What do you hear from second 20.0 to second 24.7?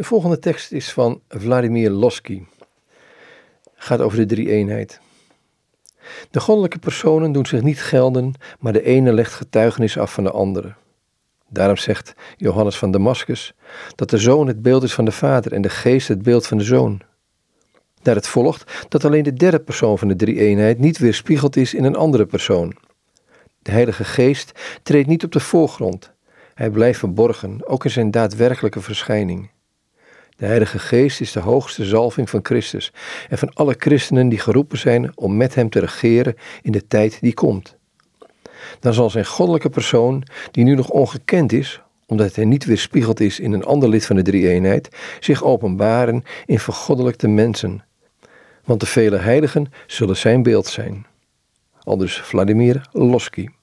de drie-eenheid niet weerspiegeld is in een andere persoon. De Heilige Geest